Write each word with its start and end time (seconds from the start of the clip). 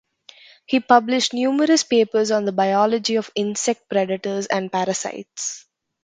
He 0.65 0.79
published 0.79 1.31
numerous 1.31 1.83
papers 1.83 2.31
on 2.31 2.45
the 2.45 2.51
biology 2.51 3.17
of 3.17 3.29
insect 3.35 3.87
predators 3.87 4.47
and 4.47 4.71
parasites. 4.71 5.67